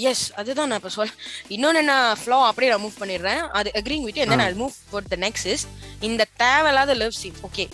[0.09, 1.11] எஸ் அதுதான் நான் இப்ப சொல்ல
[1.49, 3.41] இன்னொன்னு என்ன ஃப்ளோ அப்படியே நான் மூவ் பண்ணிடுறேன்.
[3.49, 5.65] அது அக்ரிங் விட்டு என்ன நான் move for the next is
[5.99, 7.65] இந்த தேவையில்லாத love scene okay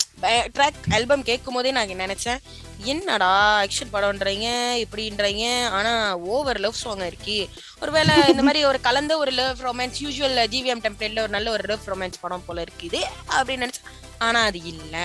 [0.55, 2.41] track album கேட்கும் போதே நான் நினைச்சேன்
[2.85, 3.31] என்னடா
[3.63, 4.47] ஆக்ஷன் படம்ன்றீங்க
[4.83, 7.37] இப்படின்றீங்க ஆனா ஓவர் லவ் சாங் இருக்கு.
[7.79, 11.87] ஒருவேளை இந்த மாதிரி ஒரு கலந்த ஒரு லவ் ரொமான்ஸ் யூஸ்வல் ஜிவிஎம் டெம்ப்ளேட்ல ஒரு நல்ல ஒரு லவ்
[11.87, 13.01] ரொமான்ஸ் படம் போல இருக்குது
[13.37, 13.89] அப்படின்னு நினைச்சேன்.
[14.17, 14.95] ஆனா அது இல்ல.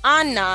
[0.00, 0.46] ஆனா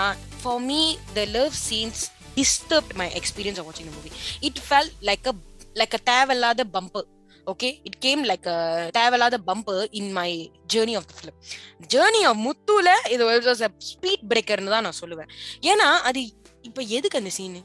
[0.41, 0.81] for me
[1.13, 2.03] the love scenes
[2.35, 4.13] disturbed my experience of watching the movie.
[4.41, 5.35] It felt like a
[5.81, 7.05] like a தேவையில்லாத bumper.
[7.51, 8.57] Okay it came like a
[8.97, 10.29] தேவையில்லாத bumper in my
[10.73, 11.37] journey of the film
[11.93, 14.19] journey of முத்துல இது was a speed
[14.73, 15.29] தான் நான் சொல்லுவேன்.
[15.71, 16.21] ஏன்னா அது
[16.67, 17.61] இப்போ எதுக்கு அந்த சீனு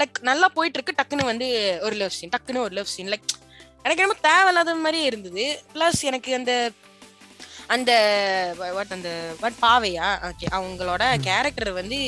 [0.00, 1.48] லைக் நல்லா போயிட்டு இருக்கு டக்குன்னு வந்து
[1.86, 3.28] ஒரு லவ் சீன் டக்குன்னு ஒரு லவ் சீன் லைக்
[3.84, 5.44] எனக்கு என்னமோ தேவையில்லாத மாதிரியே இருந்தது.
[5.74, 6.52] பிளஸ் எனக்கு அந்த
[7.66, 7.92] அந்த
[8.76, 10.08] வாட் அந்த வாட் பாவையா?
[10.28, 12.00] ஓகே அவங்களோட கேரக்டர் வந்து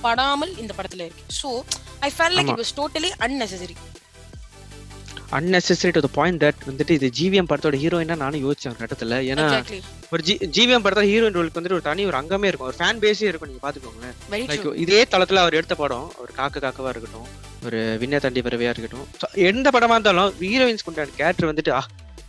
[0.00, 1.24] படாமல் இந்த படத்துல இருக்கு.
[1.42, 1.50] So
[2.08, 2.52] I fell like.
[2.52, 3.76] It was totally unnecessary.
[5.38, 9.18] Unnecessary to the point that வந்துட்டு இது ஜிவிஎம் படத்தோட ஹீரோயினா நானும் யோசிச்சேன் ஒரு கட்டத்துல.
[9.32, 9.44] ஏன்னா
[10.12, 12.68] ஒரு ஜி ஜிவிஎம் படத்தோட ஹீரோயின் ரோலுக்கு வந்துட்டு ஒரு தனி ஒரு அங்கமே இருக்கும்.
[12.70, 16.92] ஒரு ஃபேன் பேஸே இருக்கும் நீங்க பாத்துக்கோங்களேன் லைக் இதே தளத்துல அவர் எடுத்த படம் ஒரு காக்க காக்கவா
[16.94, 17.28] இருக்கட்டும்
[17.68, 19.06] ஒரு விண்ணை தண்டி பறவையா இருக்கட்டும்.
[19.50, 21.72] எந்த படமா இருந்தாலும் ஹீரோயின்ஸ் கொண்டாட கேரக்டர் வந்துட்டு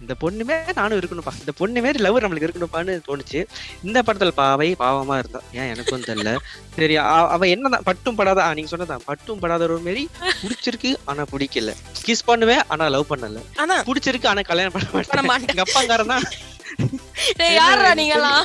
[0.02, 1.34] இந்த பொண்ணுமே நானும் இருக்கணும்ப்பா.
[1.40, 3.40] இந்த பொண்ணு மாரி லவ் நம்மளுக்கு இருக்கணும்ப்பான்னு தோணுச்சு.
[3.84, 6.32] இந்த படத்துல பாவை பாவமா இருந்தா ஏன் எனக்கும் தெரியல.
[6.76, 6.96] சரி
[7.36, 10.10] அவ என்னதான் பட்டும் படாத நீங்க சொன்னதான் பட்டும் படாத ஒரு மாரி
[10.42, 11.74] பிடிச்சிருக்கு ஆனா பிடிக்கல.
[12.08, 13.42] கிஸ் பண்ணுவேன் ஆனா லவ் பண்ணல.
[13.56, 15.50] ஆனா பிடிச்சிருக்கு ஆனா கல்யாணம் பண்ண மாட்டேன்.
[15.50, 16.14] எங்க அப்பாங்காரன்?
[16.14, 18.44] தான் யாரா நீங்கலாம்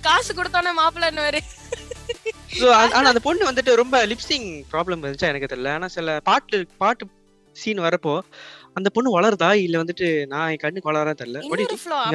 [0.00, 1.40] காசு கொடுத்தானே மாப்பிள்ளை என்ன
[2.60, 5.72] So, ஆ- ஆனா அந்த பொண்ணு வந்துட்டு ரொம்ப லிப்சிங் ப்ராப்ளம் இருந்துச்சா எனக்கு தெரியல.
[5.72, 7.04] ஆனா சில பாட்டு பாட்டு
[7.56, 8.14] சீன் வரப்போ
[8.80, 9.50] அந்த பொண்ணு வளருதா?
[9.66, 11.42] இல்ல வந்துட்டு நான் என் கண்ணுக்கு வளரா தெரியல.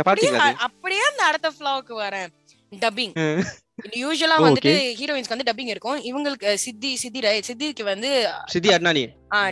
[0.04, 0.32] அப்படியே?
[0.68, 2.32] அப்படியே அந்த அடுத்த ஃப்ளோவுக்கு வரேன்.
[2.72, 3.16] டப்பிங்
[4.02, 5.98] யூஸ்வலா Oh, வந்துட்டு ஹீரோயின்ஸ்க்கு வந்து டப்பிங் இருக்கும்.
[6.10, 8.10] இவங்களுக்கு சித்தி சித்தி சித்திக்கு வந்து
[8.54, 9.04] சித்தி அட்னானி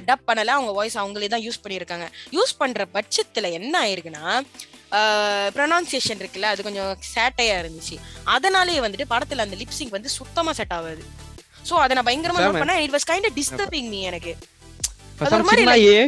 [0.10, 0.54] டப் பண்ணல.
[0.58, 2.06] அவங்க வாய்ஸ் அவங்களே தான் யூஸ் பண்ணியிருக்காங்க.
[2.38, 4.24] யூஸ் பண்ற பட்சத்துல என்ன ஆயிருக்குன்னா
[5.58, 7.98] ப்ரொனவுன்சியேஷன் இருக்குல்ல அது கொஞ்சம் சேட்டையா இருந்துச்சு.
[8.36, 11.04] அதனாலேயே வந்துட்டு படத்துல அந்த லிப்சிங் வந்து சுத்தமா செட் ஆகாது.
[11.70, 12.62] சோ அதை நான் பயங்கரமா நோட்.
[12.62, 12.82] பண்ணேன்.
[12.86, 14.34] It was kind disturbing me எனக்கு.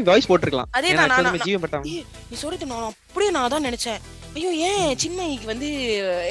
[0.10, 0.70] வாய்ஸ் போட்டிருக்கலாம்.
[0.78, 1.88] அதே ஏன்னா தான் நான்
[2.30, 4.00] நீ சொல்றது அப்படியே நான் தான் நினைச்சேன்.
[4.38, 5.68] ஐயோ ஏன் சின்மைக்கு வந்து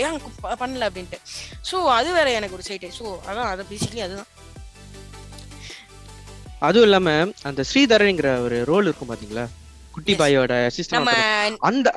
[0.04, 0.16] ஏன்
[0.62, 1.18] பண்ணல அப்படின்ட்டு.
[1.70, 4.30] சோ அது வேற எனக்கு ஒரு சைடு சோ அதான் அது பேசிக்கலி அதுதான்.
[6.68, 7.08] அதுவும் இல்லாம
[7.48, 9.46] அந்த ஸ்ரீதரன்ங்கிற ஒரு ரோல் இருக்கும் பாத்தீங்களா?
[9.94, 10.12] குட்டி.
[10.20, 11.10] பாயோட அசிஸ்டன்ட்
[11.68, 11.88] அந்த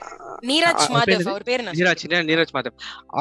[0.50, 1.28] நீரஜ் மாதவ்?
[1.32, 2.76] அவர் பேர் நீராஜ் நீரஜ் மாதவ்.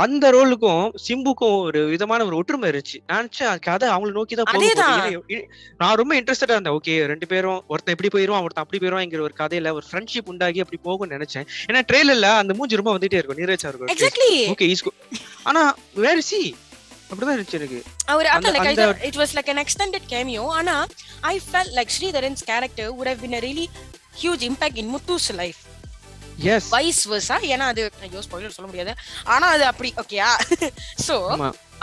[0.04, 2.98] அந்த ரோலுக்கும் சிம்புக்கும் ஒரு விதமான ஒரு ஒற்றுமை இருந்துச்சு.
[3.12, 3.30] நான்
[3.68, 4.46] கதை அவங்கள நோக்கி தான்
[5.80, 6.76] நான் ரொம்ப இன்ட்ரெஸ்டடா இருந்தேன்.
[6.78, 10.80] ஓகே ரெண்டு பேரும் ஒருத்தன் எப்படி போயிருவான் ஒருத்தன் அப்படி போயிருவாங்கிற ஒரு கதையில ஒரு ஃப்ரெண்ட்ஷிப் உண்டாகி அப்படி
[10.88, 11.48] போகும்னு நினைச்சேன்.
[11.70, 14.92] ஏன்னா ட்ரெயிலர்ல அந்த மூஞ்சி ரொம்ப வந்துட்டே இருக்கும் நீரஜ் அவர்கள் ஓகே ஈஸ்கோ
[15.50, 15.62] ஆனா
[16.06, 16.40] வேற சி
[17.10, 17.80] அப்படிதான் இருந்துச்சு எனக்கு.
[18.12, 20.74] அவர் அதான் like it was like an extended cameo ஆனா
[21.32, 23.66] I felt like Sridharan's character would have been a really
[24.22, 25.60] huge impact in Muthu's life
[26.54, 27.36] S vice versa.
[27.54, 28.94] ஏன்னா அது ஐயோ ஸ்பாயிலர் சொல்ல முடியாது.
[29.34, 30.28] ஆனா அது அப்படி ஓகேயா
[31.06, 31.16] சோ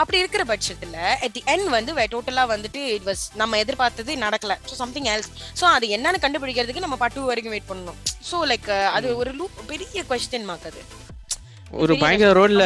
[0.02, 4.56] அப்படி இருக்கிற பட்சத்துல at the end வந்து டோட்டலா வந்துட்டு இட் வாஸ் நம்ம எதிர்பார்த்தது நடக்கல.
[4.70, 8.00] ஸோ சம்திங் எல்ஸ் ஸோ அது என்னன்னு கண்டுபிடிக்கிறதுக்கு நம்ம பட்டு வரைக்கும் வெயிட் பண்ணணும்.
[8.32, 10.84] ஸோ லைக் அது ஒரு லூப் பெரிய கொஸ்டின் மார்க் அது.
[11.82, 12.64] ஒரு பயங்கர ரோல்ல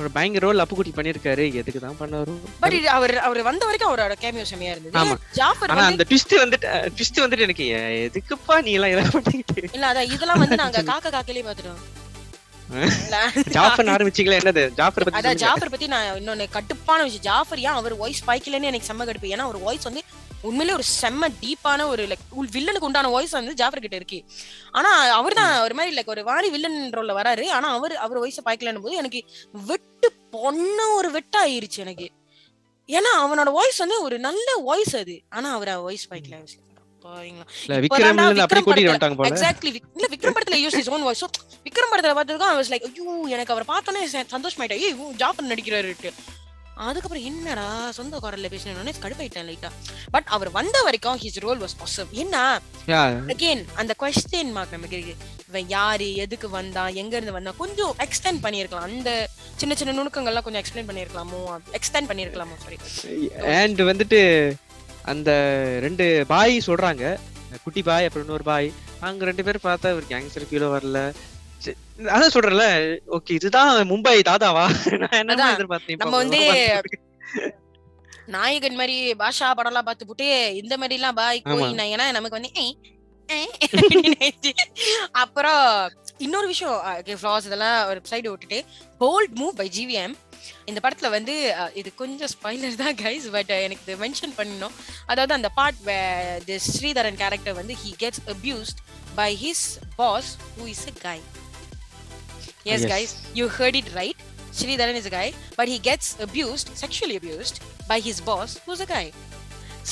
[0.00, 1.44] ஒரு பயங்கர ரோல் அப்புக்குட்டி பண்ணிருக்காரு.
[1.60, 4.98] எதுக்கு தான் பண்ணாரு பட் அவர் அவர் வந்த வரைக்கும் அவரோட கேமியோ செமையா இருந்தது.
[5.00, 5.16] ஆமா.
[5.38, 7.66] ஜாஃபர் ஆனா அந்த ட்விஸ்ட் வந்துட்டு ட்விஸ்ட் வந்துட்டு எனக்கு
[8.06, 9.64] எதுக்குப்பா நீ எல்லாம் இதெல்லாம் பண்ணிக்கிட்டு?
[9.76, 11.82] இல்ல அதான் இதெல்லாம் வந்து நாங்க காக்கா காக்கிலே பாத்துட்டோம்
[12.84, 13.16] இல்ல,
[13.56, 14.62] ஜாஃபர் ஆரம்பிச்சீங்களா என்னது?
[14.78, 15.40] ஜாஃபர் பத்தி அதான்.
[15.42, 17.24] ஜாஃபர் பத்தி நான் இன்னொன்னு கட்டுப்பான விஷயம்.
[17.26, 19.32] ஜாஃபர் ஏன் அவர் வாய்ஸ் பாய்க்கலன்னு எனக்கு செம்ம கடுப்பு.
[19.34, 20.02] ஏன்னா அவர் வாய்ஸ் வந்து
[20.44, 24.18] உண்மையிலே ஒரு செம்ம டீப்பான ஒரு லைக் வில்லனுக்கு உண்டான வாய்ஸ் வந்து ஜாஃபர் கிட்ட இருக்கு.
[24.72, 27.48] ஆனா அவர் தான் ஒரு மாதிரி லைக் ஒரு வாரி வில்லன் ரோல்ல வராரு.
[27.48, 29.20] ஆனா அவர் அவர் வாய்ஸ் பாய்க்கலன்னு போது எனக்கு
[29.52, 32.08] வெட்டு பொண்ணு ஒரு வெட்ட ஆயிருச்சு எனக்கு.
[32.88, 35.20] ஏன்னா அவனோட வாய்ஸ் வந்து ஒரு நல்ல வாய்ஸ் அது.
[35.28, 36.38] ஆனா அவர் வாய்ஸ் பாய்க்கல
[40.10, 41.24] விக்ரம் படத்துல- use his own voice
[41.64, 45.94] Vikram படத்துல பார்த்ததுக்கும் வாஸ் லைக் ஐயோ எனக்கு அவர் பார்த்தோன்னே ச- சந்தோஷமாயிட்டேன் ஏய் ஜாஃபர் நடிக்கிறாரு
[46.74, 49.70] அதுக்கப்புறம் என்னடா சொந்த குரல்ல பேசினோடனே கடுப்பாயிட்டேன் லைட்டா
[50.10, 52.60] பட் அவர் வந்த வரைக்கும் ஹிஸ் ரோல் வாஸ் பாசிபிள் என்ன?
[52.88, 55.26] அகெயின் அந்த கொஸ்டின் மார்க் நமக்கு இருக்கு.
[55.48, 56.14] இவன் யாரு?
[56.14, 56.88] எதுக்கு வந்தா?
[56.88, 57.52] எங்க இருந்து வந்தா?
[57.56, 58.88] கொஞ்சம் எக்ஸ்டெண்ட் பண்ணியிருக்கலாம்.
[58.90, 61.40] அந்த சின்ன சின்ன நுணுக்கங்கள்லாம் கொஞ்சம் எக்ஸ்பிளைன் பண்ணியிருக்கலாமோ?
[61.78, 62.56] எக்ஸ்டெண்ட் பண்ணியிருக்கலாமோ?
[62.84, 64.20] சாரி அண்ட் வந்துட்டு
[65.02, 65.30] அந்த
[65.80, 67.18] ரெண்டு பாய் சொல்றாங்க.
[67.64, 68.72] குட்டி பாய் அப்புறம் இன்னொரு பாய்.
[69.00, 71.00] அங்க ரெண்டு பேரும் பார்த்தா ஒரு கேங்ஸ்டர் ஃபீலோ வரல.
[72.10, 72.66] அதான் சொல்றேன்ல
[73.16, 74.64] ஓகே இதுதான் மும்பை தாதாவா?
[75.02, 76.40] நான் என்ன அதான், எதிர்பார்த்தேன் நம்ம வந்து
[78.34, 80.26] நாயகன் மாதிரி பாஷா படம்லாம் பார்த்து போட்டு
[80.60, 81.54] இந்த மாதிரி எல்லாம் பாய் ஆமா.
[81.54, 82.52] கோயினாங்கன்னா நமக்கு வந்து.
[85.14, 85.62] அப்புறம்
[86.20, 86.78] இன்னொரு விஷயம்
[87.20, 88.58] ஃபிளாஸ் இதெல்லாம் ஒரு சைடு விட்டுட்டு
[89.00, 90.14] போல்ட் மூவ் பை ஜிவிஎம்
[90.66, 91.34] இந்த படத்துல வந்து
[91.74, 94.74] இது கொஞ்சம் ஸ்பாய்லர் தான் கைஸ் பட் எனக்கு இது மென்ஷன் பண்ணணும்.
[95.06, 95.80] அதாவது அந்த பார்ட்
[96.48, 98.80] தி ஸ்ரீதரன் கேரக்டர் வந்து he gets abused
[99.16, 101.18] by his boss who is a guy
[102.66, 102.90] yes Yes.
[102.92, 104.20] Guys you heard it right
[104.58, 107.56] Sridharan is a guy but he gets abused sexually abused
[107.88, 109.06] by his boss who's a guy.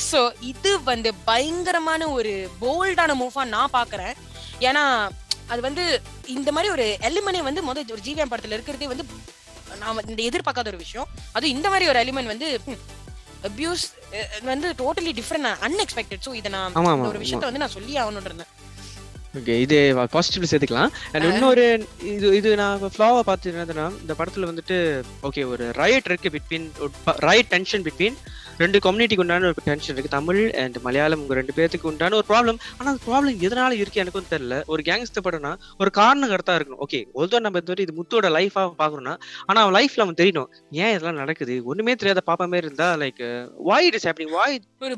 [0.03, 2.31] So இது வந்து பயங்கரமான ஒரு
[2.61, 4.15] போல்டான மூவா நான் பாக்குறேன்
[4.59, 4.83] ஏன்னா
[5.47, 5.83] அது வந்து
[6.27, 9.05] இந்த மாதிரி ஒரு எலிமெண்டே வந்து முதல் ஒரு ஜிவிஎம் படத்துல இருக்கிறதே வந்து
[9.79, 11.07] நான் இந்த எதிர்பார்க்காத ஒரு விஷயம்.
[11.31, 12.47] அது இந்த மாதிரி ஒரு எலிமெண்ட் வந்து
[13.49, 13.83] அபியூஸ்
[14.43, 16.75] வந்து டோட்டலி டிஃப்ரெண்ட் அன்எக்ஸ்பெக்டட் ஸோ இதை நான்
[17.11, 18.45] ஒரு விஷயத்த வந்து நான் சொல்லி ஆகணும்னு
[19.39, 19.77] ஓகே இது
[20.13, 20.91] பாசிட்டிவ்ல சேர்த்துக்கலாம்.
[21.13, 21.63] அண்ட் இன்னொரு
[22.13, 24.77] இது இது நான் ஃப்ளாவை பார்த்து என்னதுன்னா இந்த படத்துல வந்துட்டு
[25.27, 26.67] ஓகே ஒரு ரைட் இருக்கு பிட்வீன்
[27.27, 28.17] ரைட் டென்ஷன் பிட்வீன்
[28.61, 30.11] ரெண்டு கம்யூனிட்டிக்கு உண்டான ஒரு டென்ஷன் இருக்கு.
[30.17, 34.29] தமிழ் அண்ட் மலையாளம் உங்க ரெண்டு பேத்துக்கு உண்டான ஒரு ப்ராப்ளம் ஆனா அந்த ப்ராப்ளம் எதனால இருக்கு எனக்கும்
[34.33, 34.57] தெரியல.
[34.73, 36.81] ஒரு கேங்ஸ்டர் படம்னா ஒரு காரணம் கருத்தா இருக்கணும்.
[36.87, 39.15] ஓகே ஒருத்தோ நம்ம மாதிரி இது முத்தோட லைஃபா பாக்குறோம்னா
[39.47, 40.49] ஆனா அவன் லைஃப்ல அவன் தெரியணும்
[40.83, 41.55] ஏன் இதெல்லாம் நடக்குது?
[41.71, 43.23] ஒண்ணுமே தெரியாத பாப்பா மாதிரி இருந்தா like
[43.71, 44.97] why it is happening why ஒரு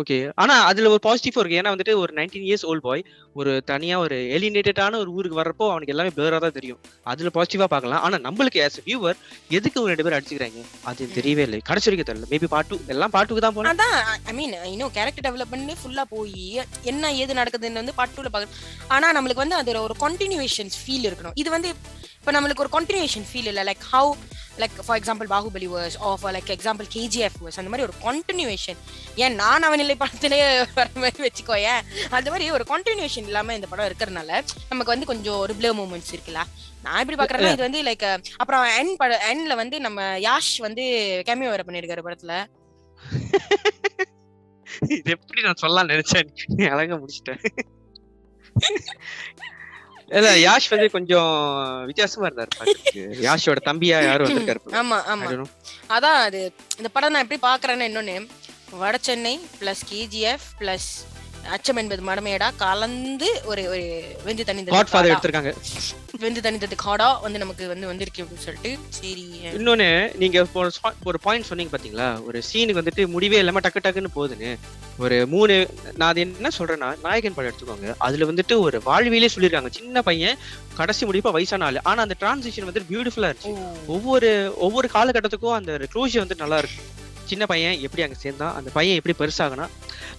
[0.00, 1.58] ஓகே ஆனா அதுல ஒரு பாசிட்டிவ் இருக்கு.
[1.60, 3.02] ஏன்னா வந்துட்டு ஒரு நைன்டீன் இயர்ஸ் ஓல்ட் பாய்
[3.40, 6.78] ஒரு தனியா ஒரு எலினேட்டடான ஒரு ஊருக்கு வர்றப்போ அவனுக்கு எல்லாமே பிளரா தான் தெரியும்.
[7.02, 8.02] அதுல பாசிட்டிவா பார்க்கலாம்.
[8.06, 9.16] ஆனா நம்மளுக்கு ஆஸ் வியூவர்
[9.48, 10.62] எதுக்கு ஒரு ரெண்டு பேரும் அடிச்சுக்கிறாங்க?
[10.90, 11.60] அது தெரியவே இல்லை.
[11.70, 12.28] கடைசி வரைக்கும் தெரியல.
[12.34, 13.74] மேபி பாட்டு எல்லாம் பாட்டுக்கு தான் போனேன்.
[13.74, 13.96] அதான்
[14.30, 16.44] ஐ மீன் இன்னும் கேரக்டர் டெவலப்மெண்ட் ஃபுல்லா போய்
[16.82, 18.46] என்ன ஏது நடக்குதுன்னு வந்து பாட்டுல டூல
[18.88, 21.36] ஆனா நம்மளுக்கு வந்து அது ஒரு கண்டினியூஷன் ஃபீல் இருக்கணும்.
[21.42, 21.68] இது வந்து
[22.20, 23.62] இப்ப நம்மளுக்கு ஒரு கண்டினியூஷன் ஃபீல் இல்ல.
[23.64, 24.10] Like how
[24.58, 28.80] like for example Baahubali verse of like example KGF verse அந்த மாதிரி ஒரு கண்டினியூஷன்
[29.16, 30.38] ஏன் நான் அவன் நிலை படத்திலே
[30.74, 31.82] வர மாதிரி வச்சுக்கோ ஏன்?
[32.10, 34.30] அந்த மாதிரி ஒரு கண்டினியூஷன் இல்லாம இந்த படம் இருக்கிறதுனால
[34.70, 36.42] நமக்கு வந்து கொஞ்சம் ஒரு ப்ளே மூமெண்ட்ஸ் இருக்குல்ல.
[36.82, 40.84] நான் எப்படி பாக்குறேன்னா இது வந்து லைக் அப்புறம் என் பட எண்ட்ல வந்து நம்ம யாஷ் வந்து
[41.26, 42.34] கேமியோ வேற பண்ணிருக்காரு படத்துல.
[44.94, 46.28] இது எப்படி நான் சொல்லலாம் நினைச்சேன்.
[46.54, 47.42] நீ அழகா முடிச்சிட்டேன்
[50.08, 51.30] இல்ல யாஷ் வந்து கொஞ்சம்
[51.86, 52.50] வித்தியாசமா இருந்தாரு.
[53.26, 54.60] யாஷோட தம்பியா யாரும் வந்திருக்காரு.
[54.80, 55.28] ஆமா ஆமா.
[55.90, 56.40] அதான் அது
[56.78, 58.16] இந்த படம் நான் எப்படி பாக்குறேன்னு இன்னொன்னு
[58.74, 60.90] வட சென்னை பிளஸ் கேஜிஎஃப் பிளஸ்
[61.50, 63.84] அச்சம் என்பது மடமையடா கலந்து ஒரு ஒரு
[64.24, 65.08] வெந்து காடா.
[65.10, 65.52] எடுத்திருக்காங்க
[66.24, 68.70] வெந்து தனிந்தது காடா வந்து நமக்கு வந்து வந்திருக்கு அப்படின்னு சொல்லிட்டு.
[68.98, 69.24] சரி
[69.58, 69.88] இன்னொன்னு
[70.22, 70.46] நீங்க
[71.10, 72.08] ஒரு பாயிண்ட் சொன்னீங்க பாத்தீங்களா?
[72.28, 74.52] ஒரு சீனுக்கு வந்துட்டு முடிவே இல்லாம டக்கு டக்குன்னு போகுதுன்னு.
[75.02, 75.54] ஒரு மூணு
[75.98, 77.94] நான் அது என்ன சொல்றேன்னா நாயகன் படம் எடுத்துக்கோங்க.
[78.06, 80.40] அதுல வந்துட்டு ஒரு வாழ்வியலே சொல்லியிருக்காங்க சின்ன பையன்
[80.80, 81.80] கடைசி முடிப்பா வயசான ஆளு.
[81.90, 83.54] ஆனா அந்த டிரான்சிஷன் வந்து பியூட்டிஃபுல்லா இருந்துச்சு.
[83.94, 84.30] ஒவ்வொரு
[84.66, 86.82] ஒவ்வொரு காலகட்டத்துக்கும் அந்த க்ளோஷர் வந்து நல்லா இருக்கு.
[87.32, 89.68] சின்ன பையன் எப்படி அங்க சேர்ந்தான் அந்த பையன் எப்படி பெருசாகனா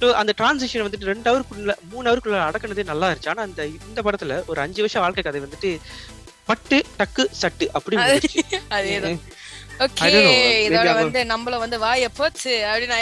[0.02, 3.30] So, அந்த டிரான்சிஷன் வந்துட்டு ரெண்டு ஹவருக்குள்ள மூணு ஹவருக்குள்ள அடக்குனதே நல்லா இருந்துச்சு.
[3.34, 5.70] ஆனா அந்த இந்த படத்துல ஒரு அஞ்சு வருஷம் வாழ்க்கை கதை வந்துட்டு
[6.50, 7.96] பட்டு டக்கு சட்டு அப்படி.
[8.78, 9.20] அதேதான்.
[9.86, 10.10] ஓகே
[10.66, 12.98] இதோட வந்து நம்மள வந்து வாய போச்சு அப்படின்னு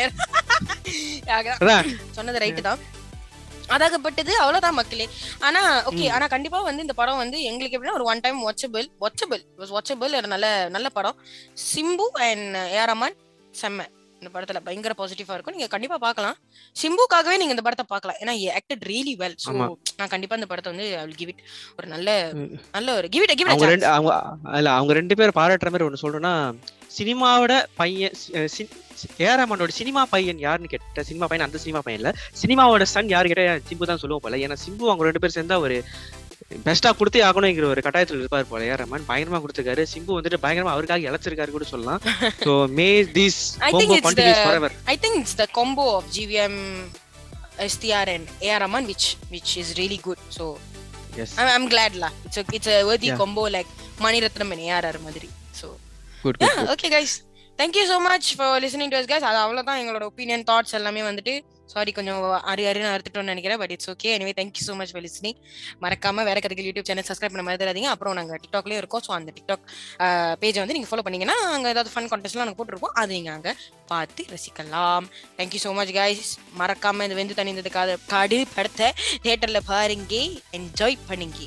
[2.18, 2.82] சொன்னது ரைட்டு தான்.
[3.76, 5.08] அதாகப்பட்டது அவ்வளவுதான் மக்களே.
[5.48, 6.06] ஆனா ஓகே.
[6.18, 9.44] ஆனா கண்டிப்பா வந்து இந்த படம் வந்து எங்களுக்கு எப்படின்னா ஒரு one time watchable watchable
[9.74, 11.18] watchable நல்ல நல்ல படம்.
[11.70, 13.18] சிம்பு அண்ட் ஏரமான்
[13.54, 13.82] செம்ம.
[14.22, 15.56] இந்த படத்துல பயங்கர பாசிட்டிவா இருக்கும்.
[15.58, 16.36] நீங்க கண்டிப்பா பார்க்கலாம்.
[16.82, 18.18] சிம்புக்காகவே நீங்க இந்த படத்தை பார்க்கலாம்.
[18.22, 19.54] ஏன்னா ஆக்டட் ரியலி வெல் சோ.
[20.00, 21.42] நான் கண்டிப்பா இந்த படத்தை வந்து ஐ வில் கிவ் இட்
[21.78, 22.10] ஒரு நல்ல.
[22.76, 24.12] நல்ல ஒரு கிவ் இட் கிவ் அவங்க இட் ரெண்டு அவங்க
[24.60, 26.34] இல்ல அவங்க ரெண்டு பேரும் பாராட்டுற மாதிரி ஒண்ணு சொல்றேன்னா
[26.98, 28.16] சினிமாவோட பையன்
[29.30, 32.10] ஏராமனோட சினிமா பையன் யாருன்னு கேட்ட சினிமா பையன் அந்த சினிமா பையன் இல்ல.
[32.42, 34.38] சினிமாவோட சன் யாரு கேட்டா சிம்பு தான் சொல்லுவோம் போல.
[34.46, 35.78] ஏன்னா சிம்பு அவங்க ரெண்டு பேரும் சேர்ந்தா ஒரு
[36.66, 41.08] பெஸ்டா கொடுத்தே ஆகணுங்கிற ஒரு கட்டாயத்துல இருப்பார் போல ஏ ரஹ்மான் பயங்கரமா கொடுத்துருக்காரு சிம்பு வந்துட்டு பயங்கரமா அவருக்காக
[41.10, 42.02] இழைச்சிருக்காரு கூட சொல்லலாம்
[42.46, 43.40] so may this
[43.74, 46.56] combo I think it's the combo of GVM,
[47.74, 50.20] STR, and AR Rahman, which which is really good.
[50.38, 50.46] So
[51.24, 52.12] yes I'm, I'm glad lah.
[52.28, 53.20] It's a it's a worthy Yeah.
[53.22, 53.72] combo like
[54.06, 55.30] Mani Ratnam and ARR மாதிரி.
[56.24, 56.38] Good
[56.74, 57.14] okay guys.
[57.60, 59.24] Thank you so much for listening to us guys.
[59.30, 61.34] அது அவ்வளவுதான் எங்களோட opinion thoughts எல்லாமே வந்துட்டு
[61.74, 62.20] sorry கொஞ்சம்
[62.52, 65.38] அரி அரின்னு அறுத்துட்டோம்னு நினைக்கிறேன் but it's okay anyway thank you so much listening
[65.84, 67.90] மறக்காம வேற கதைகள் யூடியூப் சேனல் சப்ஸ்கிரைப் பண்ண மறந்துடாதீங்க.
[67.96, 69.04] அப்புறம் நாங்கள் டிக்டாக்லேயே இருக்கோம்.
[69.08, 69.64] ஸோ அந்த டிக்டாக்
[70.42, 73.54] பேஜை வந்து நீங்கள் ஃபாலோ பண்ணீங்கன்னா அங்கே ஏதாவது ஃபன் கான்டெஸ்ட்லாம் நாங்கள் போட்டிருப்போம் அது நீங்கள் அங்கே
[73.92, 75.08] பார்த்து ரசிக்கலாம்.
[75.40, 76.32] தேங்க்யூ ஸோ மச் கைஸ்
[76.62, 78.90] மறக்காம இந்த வெந்து தனிந்தது காது காடு படத்தை
[79.26, 80.16] தியேட்டரில் பாருங்க
[80.60, 81.40] என்ஜாய் பண்ணுங்க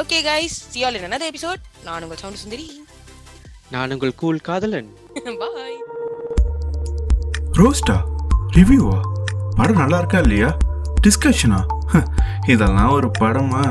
[0.00, 2.66] ஓகே கைஸ் சியால் என்ன எபிசோட் நான் உங்கள் சவுண்ட் சுந்தரி.
[3.74, 4.90] நான் உங்கள் கூல் காதலன்.
[5.42, 5.78] பாய்
[7.60, 7.96] ரோஸ்டா
[8.56, 8.98] ரிவ்யூவா
[9.58, 10.48] படம் நல்லா இருக்கா இல்லையா
[11.00, 11.60] டிஸ்கஷனா
[12.46, 13.62] இதெல்லாம் ஒரு படமா?